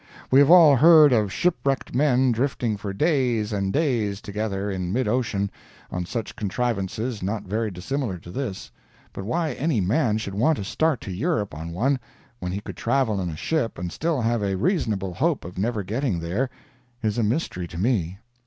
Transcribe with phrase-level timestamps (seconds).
[0.31, 5.51] We have all heard of shipwrecked men drifting for days and days together, in midocean,
[5.91, 8.71] on such contrivances not very dissimilar to this,
[9.13, 11.99] but why any man should want to start to Europe on one,
[12.39, 15.83] when he could travel in a ship and still have a reasonable hope of never
[15.83, 16.49] getting there,
[17.03, 18.17] is a mystery to me.